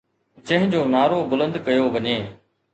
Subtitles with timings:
[0.51, 2.17] جنهن جو نعرو بلند ڪيو وڃي